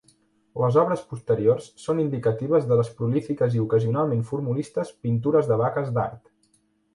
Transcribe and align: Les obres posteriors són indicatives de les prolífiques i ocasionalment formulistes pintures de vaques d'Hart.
Les 0.61 0.77
obres 0.83 1.01
posteriors 1.09 1.67
són 1.83 2.01
indicatives 2.03 2.65
de 2.71 2.77
les 2.79 2.89
prolífiques 3.01 3.59
i 3.59 3.61
ocasionalment 3.65 4.25
formulistes 4.31 4.95
pintures 5.05 5.53
de 5.53 5.61
vaques 5.63 5.95
d'Hart. 5.99 6.27